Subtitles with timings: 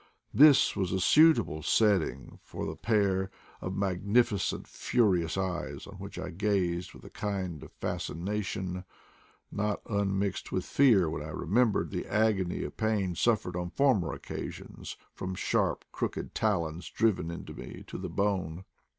[0.33, 3.29] This was a suitable setting for the pair
[3.61, 8.83] of magnificent furious eyes, on which I gazed with a kind of fas cination,
[9.51, 14.17] not unmixed with fear when I remem bered the agony of pain suffered on former
[14.17, 18.65] occa sions from sharp, crooked talons driven into me to the bone.